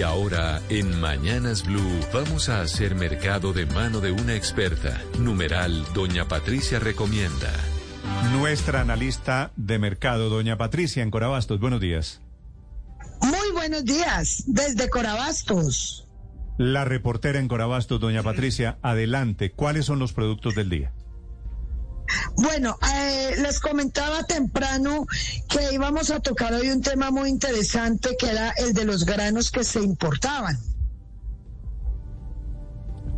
Y 0.00 0.02
ahora, 0.02 0.62
en 0.70 0.98
Mañanas 0.98 1.66
Blue, 1.66 2.00
vamos 2.10 2.48
a 2.48 2.62
hacer 2.62 2.94
mercado 2.94 3.52
de 3.52 3.66
mano 3.66 4.00
de 4.00 4.10
una 4.12 4.34
experta. 4.34 4.98
Numeral, 5.18 5.84
doña 5.92 6.26
Patricia 6.26 6.78
recomienda. 6.78 7.52
Nuestra 8.32 8.80
analista 8.80 9.52
de 9.56 9.78
mercado, 9.78 10.30
doña 10.30 10.56
Patricia, 10.56 11.02
en 11.02 11.10
Corabastos. 11.10 11.60
Buenos 11.60 11.82
días. 11.82 12.22
Muy 13.20 13.52
buenos 13.52 13.84
días, 13.84 14.44
desde 14.46 14.88
Corabastos. 14.88 16.08
La 16.56 16.86
reportera 16.86 17.38
en 17.38 17.48
Corabastos, 17.48 18.00
doña 18.00 18.22
Patricia, 18.22 18.78
adelante. 18.80 19.52
¿Cuáles 19.52 19.84
son 19.84 19.98
los 19.98 20.14
productos 20.14 20.54
del 20.54 20.70
día? 20.70 20.92
Bueno, 22.36 22.78
eh, 22.94 23.34
les 23.38 23.60
comentaba 23.60 24.24
temprano 24.24 25.06
que 25.48 25.72
íbamos 25.72 26.10
a 26.10 26.20
tocar 26.20 26.52
hoy 26.54 26.70
un 26.70 26.82
tema 26.82 27.10
muy 27.10 27.28
interesante 27.28 28.16
que 28.18 28.30
era 28.30 28.50
el 28.50 28.72
de 28.72 28.84
los 28.84 29.04
granos 29.04 29.50
que 29.50 29.64
se 29.64 29.80
importaban. 29.80 30.58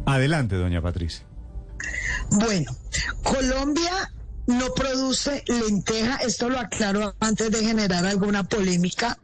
Adelante, 0.07 0.57
doña 0.57 0.83
Patricia. 0.83 1.25
Bueno, 2.31 2.77
Colombia 3.23 4.13
no 4.47 4.75
produce 4.75 5.45
lenteja, 5.47 6.17
esto 6.17 6.49
lo 6.49 6.59
aclaro 6.59 7.15
antes 7.21 7.51
de 7.51 7.65
generar 7.65 8.05
alguna 8.07 8.43
polémica, 8.45 9.19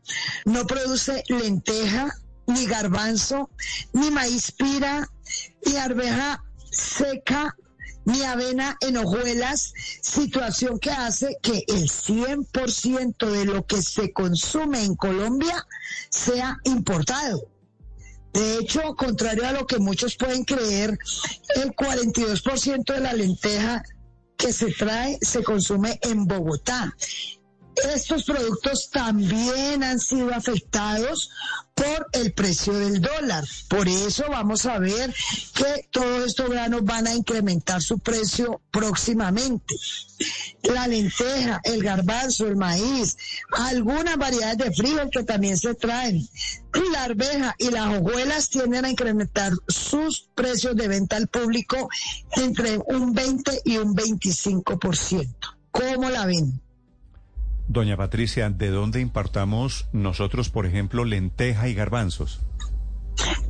no 0.44 0.66
produce 0.66 1.24
lenteja, 1.28 2.14
ni 2.46 2.66
garbanzo, 2.66 3.50
ni 3.92 4.10
maíz 4.10 4.52
pira, 4.52 5.08
ni 5.66 5.76
arveja 5.76 6.42
seca, 6.70 7.54
ni 8.08 8.22
avena 8.22 8.76
en 8.80 8.96
hojuelas, 8.96 9.74
situación 10.00 10.78
que 10.78 10.90
hace 10.90 11.36
que 11.42 11.62
el 11.68 11.90
100% 11.90 13.26
de 13.26 13.44
lo 13.44 13.66
que 13.66 13.82
se 13.82 14.12
consume 14.14 14.82
en 14.82 14.96
Colombia 14.96 15.66
sea 16.08 16.56
importado. 16.64 17.46
De 18.32 18.56
hecho, 18.56 18.94
contrario 18.96 19.46
a 19.46 19.52
lo 19.52 19.66
que 19.66 19.78
muchos 19.78 20.16
pueden 20.16 20.44
creer, 20.44 20.98
el 21.56 21.70
42% 21.76 22.94
de 22.94 23.00
la 23.00 23.12
lenteja 23.12 23.82
que 24.38 24.54
se 24.54 24.72
trae 24.72 25.18
se 25.20 25.42
consume 25.42 25.98
en 26.00 26.26
Bogotá. 26.26 26.94
Estos 27.84 28.24
productos 28.24 28.90
también 28.90 29.82
han 29.82 30.00
sido 30.00 30.34
afectados 30.34 31.30
por 31.74 32.08
el 32.12 32.32
precio 32.32 32.72
del 32.72 33.00
dólar. 33.00 33.44
Por 33.68 33.88
eso 33.88 34.24
vamos 34.28 34.66
a 34.66 34.78
ver 34.78 35.14
que 35.54 35.86
todos 35.90 36.26
estos 36.26 36.50
granos 36.50 36.84
van 36.84 37.06
a 37.06 37.14
incrementar 37.14 37.80
su 37.80 37.98
precio 37.98 38.60
próximamente. 38.70 39.76
La 40.62 40.88
lenteja, 40.88 41.60
el 41.62 41.82
garbanzo, 41.82 42.48
el 42.48 42.56
maíz, 42.56 43.16
algunas 43.52 44.16
variedades 44.16 44.58
de 44.58 44.72
frijol 44.72 45.10
que 45.10 45.22
también 45.22 45.56
se 45.56 45.74
traen. 45.74 46.28
La 46.92 47.04
arveja 47.04 47.54
y 47.58 47.70
las 47.70 47.98
hojuelas 47.98 48.50
tienden 48.50 48.84
a 48.84 48.90
incrementar 48.90 49.52
sus 49.68 50.28
precios 50.34 50.74
de 50.74 50.88
venta 50.88 51.16
al 51.16 51.28
público 51.28 51.88
entre 52.32 52.78
un 52.86 53.12
20 53.12 53.62
y 53.64 53.78
un 53.78 53.94
25%. 53.94 55.28
¿Cómo 55.70 56.10
la 56.10 56.26
ven? 56.26 56.60
Doña 57.68 57.98
Patricia, 57.98 58.48
¿de 58.48 58.70
dónde 58.70 59.00
importamos 59.00 59.88
nosotros, 59.92 60.48
por 60.48 60.64
ejemplo, 60.64 61.04
lenteja 61.04 61.68
y 61.68 61.74
garbanzos? 61.74 62.40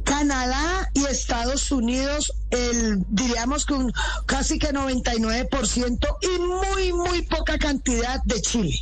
Canadá 0.03 0.91
y 0.93 1.05
Estados 1.05 1.71
Unidos, 1.71 2.33
el, 2.51 3.05
diríamos 3.09 3.65
que 3.65 3.75
un 3.75 3.93
casi 4.27 4.59
que 4.59 4.73
99% 4.73 6.17
y 6.21 6.41
muy, 6.41 6.93
muy 6.93 7.23
poca 7.23 7.59
cantidad 7.59 8.21
de 8.25 8.41
Chile. 8.41 8.75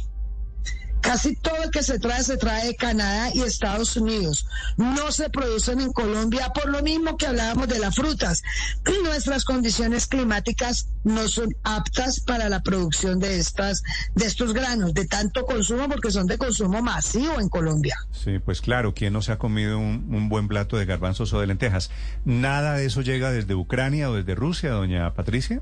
Casi 1.02 1.36
el 1.66 1.70
que 1.70 1.82
se 1.82 1.98
trae 1.98 2.22
se 2.22 2.36
trae 2.36 2.66
de 2.66 2.76
Canadá 2.76 3.30
y 3.34 3.42
Estados 3.42 3.96
Unidos. 3.96 4.46
No 4.76 5.12
se 5.12 5.28
producen 5.30 5.80
en 5.80 5.92
Colombia 5.92 6.52
por 6.54 6.68
lo 6.68 6.82
mismo 6.82 7.16
que 7.16 7.26
hablábamos 7.26 7.68
de 7.68 7.78
las 7.78 7.94
frutas. 7.94 8.42
Nuestras 9.04 9.44
condiciones 9.44 10.06
climáticas 10.06 10.88
no 11.04 11.28
son 11.28 11.54
aptas 11.64 12.20
para 12.20 12.48
la 12.48 12.62
producción 12.62 13.18
de 13.18 13.38
estas 13.38 13.82
de 14.14 14.26
estos 14.26 14.52
granos 14.52 14.94
de 14.94 15.06
tanto 15.06 15.44
consumo 15.44 15.88
porque 15.88 16.10
son 16.10 16.26
de 16.26 16.38
consumo 16.38 16.82
masivo 16.82 17.40
en 17.40 17.48
Colombia. 17.48 17.96
Sí, 18.12 18.38
pues 18.38 18.60
claro, 18.60 18.94
¿quién 18.94 19.12
no 19.12 19.22
se 19.22 19.32
ha 19.32 19.38
comido 19.38 19.78
un, 19.78 20.14
un 20.14 20.28
buen 20.28 20.48
plato 20.48 20.76
de 20.76 20.86
garbanzos 20.86 21.32
o 21.32 21.40
de 21.40 21.46
lentejas? 21.46 21.90
¿Nada 22.24 22.74
de 22.74 22.86
eso 22.86 23.02
llega 23.02 23.30
desde 23.30 23.54
Ucrania 23.54 24.10
o 24.10 24.14
desde 24.14 24.34
Rusia, 24.34 24.70
doña 24.70 25.14
Patricia? 25.14 25.60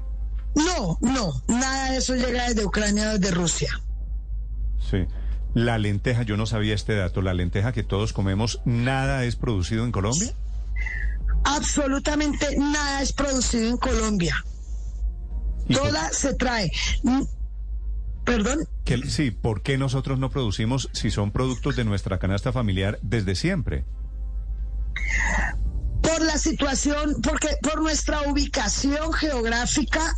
No, 0.55 0.99
no, 1.01 1.43
nada 1.49 1.91
de 1.91 1.99
eso 1.99 2.15
llega 2.15 2.49
desde 2.49 2.65
Ucrania 2.65 3.11
o 3.11 3.19
desde 3.19 3.35
Rusia. 3.35 3.81
Sí. 4.91 5.07
La 5.55 5.79
lenteja, 5.79 6.23
yo 6.25 6.37
no 6.37 6.47
sabía 6.47 6.75
este 6.75 6.97
dato, 6.97 7.23
la 7.23 7.33
lenteja 7.33 7.73
que 7.73 7.85
todos 7.85 8.13
comemos, 8.13 8.61
¿nada 8.65 9.25
es 9.25 9.37
producido 9.37 9.85
en 9.85 9.93
Colombia? 9.93 10.35
Absolutamente 11.45 12.57
nada 12.59 13.03
es 13.03 13.13
producido 13.13 13.69
en 13.69 13.77
Colombia. 13.77 14.35
Toda 15.73 16.11
se 16.11 16.35
trae. 16.35 16.73
Perdón. 18.25 18.67
Que, 18.85 18.99
sí, 19.09 19.31
¿por 19.31 19.63
qué 19.63 19.79
nosotros 19.79 20.19
no 20.19 20.31
producimos 20.31 20.91
si 20.93 21.11
son 21.11 21.31
productos 21.31 21.77
de 21.77 21.85
nuestra 21.85 22.19
canasta 22.19 22.53
familiar 22.53 22.99
desde 23.03 23.35
siempre? 23.35 23.85
Por 26.03 26.23
la 26.23 26.39
situación, 26.39 27.17
porque 27.23 27.49
por 27.63 27.81
nuestra 27.81 28.23
ubicación 28.23 29.13
geográfica, 29.13 30.15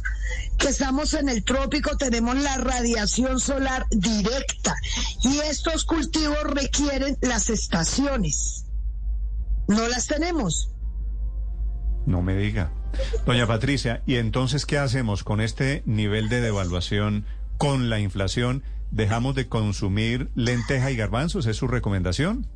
que 0.58 0.68
estamos 0.68 1.14
en 1.14 1.28
el 1.28 1.44
trópico, 1.44 1.96
tenemos 1.96 2.36
la 2.36 2.56
radiación 2.56 3.40
solar 3.40 3.86
directa 3.90 4.74
y 5.22 5.38
estos 5.38 5.84
cultivos 5.84 6.42
requieren 6.44 7.16
las 7.20 7.50
estaciones. 7.50 8.64
No 9.68 9.88
las 9.88 10.06
tenemos. 10.06 10.70
No 12.06 12.22
me 12.22 12.36
diga. 12.36 12.72
Doña 13.26 13.46
Patricia, 13.46 14.02
¿y 14.06 14.16
entonces 14.16 14.64
qué 14.64 14.78
hacemos 14.78 15.24
con 15.24 15.40
este 15.40 15.82
nivel 15.86 16.28
de 16.28 16.40
devaluación, 16.40 17.26
con 17.58 17.90
la 17.90 17.98
inflación? 17.98 18.62
¿Dejamos 18.90 19.34
de 19.34 19.48
consumir 19.48 20.30
lenteja 20.34 20.90
y 20.90 20.96
garbanzos? 20.96 21.46
¿Es 21.46 21.56
su 21.56 21.66
recomendación? 21.66 22.48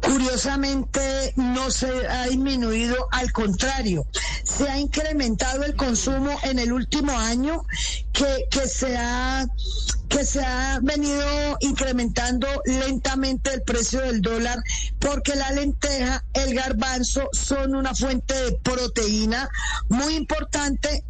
Curiosamente 0.00 1.32
no 1.36 1.70
se 1.70 2.06
ha 2.08 2.26
disminuido, 2.26 3.08
al 3.10 3.32
contrario, 3.32 4.06
se 4.44 4.68
ha 4.68 4.78
incrementado 4.78 5.64
el 5.64 5.74
consumo 5.74 6.30
en 6.42 6.58
el 6.58 6.72
último 6.72 7.12
año 7.12 7.64
que, 8.12 8.46
que, 8.50 8.68
se, 8.68 8.96
ha, 8.96 9.46
que 10.08 10.24
se 10.24 10.44
ha 10.44 10.78
venido 10.82 11.56
incrementando 11.60 12.46
lentamente 12.66 13.54
el 13.54 13.62
precio 13.62 14.00
del 14.02 14.20
dólar 14.20 14.62
porque 14.98 15.34
la 15.34 15.50
lenteja, 15.50 16.24
el 16.34 16.54
garbanzo 16.54 17.28
son 17.32 17.74
una 17.74 17.94
fuente 17.94 18.34
de 18.34 18.52
proteína 18.62 19.48
muy 19.88 20.14
importante 20.14 21.04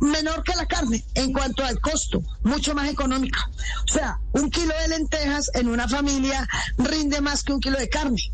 menor 0.00 0.42
que 0.42 0.54
la 0.54 0.66
carne 0.66 1.04
en 1.14 1.32
cuanto 1.32 1.64
al 1.64 1.80
costo, 1.80 2.22
mucho 2.42 2.74
más 2.74 2.90
económica. 2.90 3.48
O 3.88 3.92
sea, 3.92 4.18
un 4.32 4.50
kilo 4.50 4.74
de 4.82 4.88
lentejas 4.88 5.50
en 5.54 5.68
una 5.68 5.88
familia 5.88 6.46
rinde 6.76 7.20
más 7.20 7.44
que 7.44 7.52
un 7.52 7.60
kilo 7.60 7.78
de 7.78 7.88
carne. 7.88 8.32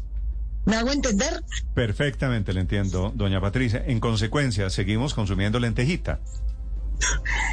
¿Me 0.69 0.77
hago 0.77 0.93
entender? 0.93 1.43
Perfectamente, 1.73 2.53
le 2.53 2.61
entiendo, 2.61 3.11
doña 3.15 3.41
Patricia. 3.41 3.83
En 3.87 4.01
consecuencia, 4.01 4.69
seguimos 4.69 5.15
consumiendo 5.15 5.59
lentejita. 5.59 6.21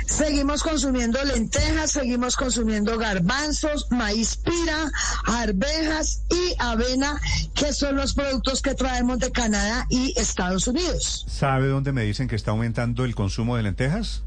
Seguimos 0.05 0.61
consumiendo 0.61 1.23
lentejas, 1.23 1.91
seguimos 1.91 2.35
consumiendo 2.35 2.97
garbanzos, 2.97 3.87
maíz 3.89 4.35
pira, 4.35 4.91
arvejas 5.27 6.25
y 6.29 6.55
avena, 6.59 7.21
que 7.53 7.71
son 7.71 7.95
los 7.95 8.15
productos 8.15 8.61
que 8.61 8.75
traemos 8.75 9.19
de 9.19 9.31
Canadá 9.31 9.85
y 9.89 10.13
Estados 10.19 10.67
Unidos. 10.67 11.25
¿Sabe 11.29 11.69
dónde 11.69 11.93
me 11.93 12.03
dicen 12.03 12.27
que 12.27 12.35
está 12.35 12.51
aumentando 12.51 13.05
el 13.05 13.15
consumo 13.15 13.55
de 13.55 13.63
lentejas? 13.63 14.23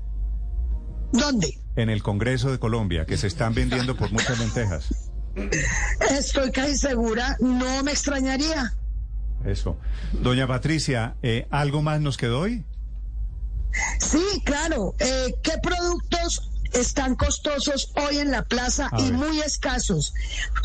¿Dónde? 1.12 1.58
En 1.76 1.90
el 1.90 2.02
Congreso 2.02 2.50
de 2.50 2.58
Colombia, 2.58 3.04
que 3.04 3.18
se 3.18 3.26
están 3.26 3.52
vendiendo 3.52 3.96
por 3.96 4.10
muchas 4.12 4.38
lentejas. 4.38 5.10
Estoy 6.10 6.50
casi 6.50 6.76
segura, 6.76 7.36
no 7.40 7.82
me 7.84 7.92
extrañaría. 7.92 8.77
Eso. 9.50 9.76
Doña 10.12 10.46
Patricia, 10.46 11.16
eh, 11.22 11.46
¿algo 11.50 11.82
más 11.82 12.00
nos 12.00 12.16
quedó 12.16 12.40
hoy? 12.40 12.64
Sí, 13.98 14.24
claro. 14.44 14.94
Eh, 14.98 15.34
¿Qué 15.42 15.52
productos 15.62 16.50
están 16.72 17.14
costosos 17.14 17.92
hoy 17.96 18.18
en 18.18 18.30
la 18.30 18.42
plaza 18.42 18.90
y 18.98 19.12
muy 19.12 19.40
escasos? 19.40 20.14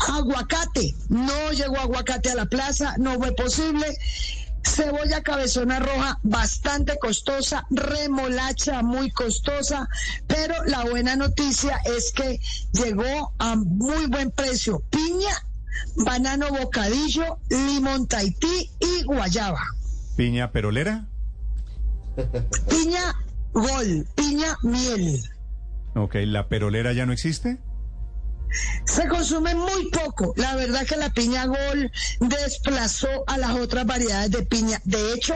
Aguacate. 0.08 0.94
No 1.08 1.52
llegó 1.52 1.78
aguacate 1.78 2.30
a 2.30 2.34
la 2.34 2.46
plaza, 2.46 2.94
no 2.98 3.14
fue 3.14 3.32
posible. 3.32 3.96
Cebolla 4.66 5.22
cabezona 5.22 5.78
roja 5.78 6.18
bastante 6.22 6.98
costosa, 6.98 7.66
remolacha 7.70 8.82
muy 8.82 9.10
costosa, 9.10 9.88
pero 10.26 10.54
la 10.64 10.84
buena 10.84 11.16
noticia 11.16 11.80
es 11.84 12.12
que 12.12 12.40
llegó 12.72 13.34
a 13.38 13.56
muy 13.56 14.06
buen 14.06 14.30
precio. 14.30 14.82
Piña, 14.90 15.46
banano 15.96 16.48
bocadillo, 16.50 17.38
limón 17.50 18.06
taití 18.06 18.70
y 18.80 19.04
guayaba. 19.04 19.60
¿Piña 20.16 20.50
perolera? 20.52 21.06
Piña, 22.68 23.14
gol, 23.52 24.06
piña, 24.14 24.56
miel. 24.62 25.20
Ok, 25.94 26.16
¿la 26.26 26.48
perolera 26.48 26.92
ya 26.92 27.06
no 27.06 27.12
existe? 27.12 27.58
Se 28.84 29.08
consume 29.08 29.54
muy 29.54 29.90
poco. 29.90 30.32
La 30.36 30.54
verdad 30.54 30.86
que 30.86 30.96
la 30.96 31.10
piña 31.10 31.46
Gol 31.46 31.90
desplazó 32.20 33.08
a 33.26 33.38
las 33.38 33.50
otras 33.52 33.86
variedades 33.86 34.30
de 34.30 34.44
piña. 34.44 34.80
De 34.84 35.12
hecho, 35.12 35.34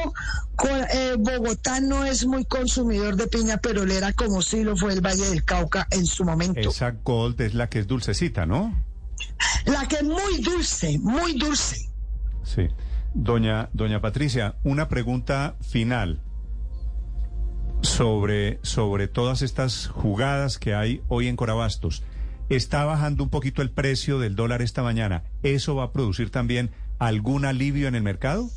eh, 0.93 1.17
Bogotá 1.19 1.81
no 1.81 2.05
es 2.05 2.27
muy 2.27 2.45
consumidor 2.45 3.17
de 3.17 3.27
piña 3.27 3.57
perolera 3.57 4.13
como 4.13 4.43
sí 4.43 4.63
lo 4.63 4.77
fue 4.77 4.93
el 4.93 5.01
Valle 5.01 5.29
del 5.31 5.45
Cauca 5.45 5.87
en 5.91 6.07
su 6.07 6.25
momento. 6.25 6.71
Esa 6.71 6.91
Gold 6.91 7.41
es 7.41 7.55
la 7.55 7.69
que 7.69 7.81
es 7.81 7.87
dulcecita, 7.87 8.47
¿no? 8.47 8.85
La 9.71 9.87
que 9.87 9.97
es 9.97 10.05
muy 10.05 10.39
dulce, 10.43 10.99
muy 10.99 11.35
dulce. 11.35 11.91
Sí. 12.43 12.69
Doña, 13.15 13.69
doña 13.73 14.01
Patricia, 14.01 14.57
una 14.65 14.89
pregunta 14.89 15.57
final 15.61 16.23
sobre, 17.83 18.59
sobre 18.63 19.09
todas 19.09 19.43
estas 19.43 19.87
jugadas 19.89 20.59
que 20.59 20.75
hay 20.75 21.03
hoy 21.09 21.29
en 21.29 21.37
Corabastos. 21.37 22.03
Está 22.49 22.85
bajando 22.85 23.23
un 23.23 23.31
poquito 23.31 23.61
el 23.61 23.71
precio 23.71 24.19
del 24.19 24.37
dólar 24.37 24.63
esta 24.63 24.83
mañana. 24.83 25.25
¿Eso 25.43 25.75
va 25.75 25.85
a 25.85 25.93
producir 25.93 26.31
también 26.31 26.71
algún 26.99 27.45
alivio 27.45 27.89
en 27.89 27.95
el 27.95 28.03
mercado? 28.03 28.49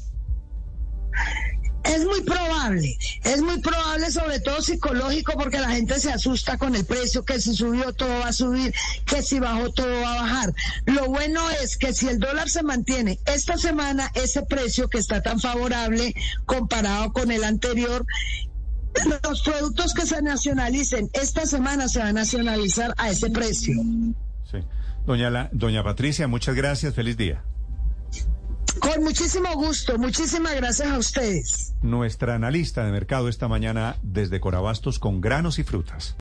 Es 1.92 2.06
muy 2.06 2.22
probable, 2.22 2.98
es 3.24 3.42
muy 3.42 3.60
probable 3.60 4.12
sobre 4.12 4.40
todo 4.40 4.62
psicológico 4.62 5.34
porque 5.34 5.60
la 5.60 5.72
gente 5.72 6.00
se 6.00 6.12
asusta 6.12 6.58
con 6.58 6.76
el 6.76 6.86
precio, 6.86 7.24
que 7.26 7.40
si 7.42 7.54
subió 7.54 7.92
todo 7.94 8.20
va 8.20 8.28
a 8.28 8.34
subir, 8.34 8.74
que 9.06 9.22
si 9.22 9.40
bajó 9.40 9.72
todo 9.72 10.02
va 10.02 10.14
a 10.14 10.22
bajar. 10.22 10.54
Lo 10.86 11.08
bueno 11.08 11.50
es 11.50 11.78
que 11.78 11.94
si 11.94 12.08
el 12.08 12.20
dólar 12.20 12.50
se 12.50 12.64
mantiene 12.64 13.20
esta 13.26 13.58
semana, 13.58 14.10
ese 14.14 14.44
precio 14.44 14.90
que 14.90 15.00
está 15.00 15.22
tan 15.22 15.40
favorable 15.40 16.14
comparado 16.46 17.12
con 17.12 17.30
el 17.30 17.44
anterior, 17.44 18.06
los 19.24 19.42
productos 19.42 19.94
que 19.94 20.06
se 20.06 20.22
nacionalicen 20.22 21.10
esta 21.14 21.46
semana 21.46 21.88
se 21.88 22.00
van 22.00 22.10
a 22.10 22.14
nacionalizar 22.14 22.94
a 22.98 23.10
ese 23.10 23.30
precio. 23.30 23.76
Sí. 24.50 24.60
Doña, 25.06 25.30
la, 25.30 25.50
doña 25.52 25.84
Patricia, 25.84 26.28
muchas 26.28 26.56
gracias. 26.56 26.94
Feliz 26.94 27.18
día. 27.18 27.44
Con 28.94 29.06
muchísimo 29.06 29.54
gusto. 29.56 29.98
Muchísimas 29.98 30.54
gracias 30.56 30.90
a 30.90 30.98
ustedes. 30.98 31.74
Nuestra 31.82 32.36
analista 32.36 32.84
de 32.84 32.92
mercado 32.92 33.30
esta 33.30 33.48
mañana 33.48 33.96
desde 34.02 34.42
Corabastos 34.42 35.00
con 35.00 35.22
granos 35.22 35.60
y 35.60 35.64
frutas. 35.64 36.16